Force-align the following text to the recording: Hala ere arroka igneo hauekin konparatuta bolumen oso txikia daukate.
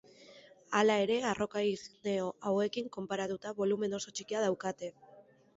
Hala 0.77 0.95
ere 1.01 1.17
arroka 1.31 1.61
igneo 1.73 2.31
hauekin 2.53 2.89
konparatuta 2.97 3.55
bolumen 3.63 3.97
oso 3.99 4.15
txikia 4.19 4.43
daukate. 4.49 4.95